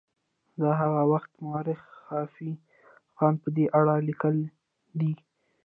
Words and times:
د 0.61 0.61
هغه 0.79 1.01
وخت 1.11 1.31
مورخ 1.45 1.81
خافي 2.05 2.51
خان 3.17 3.33
په 3.43 3.49
دې 3.55 3.65
اړه 3.79 3.95
لیکلي 4.07 4.45
دي. 4.99 5.13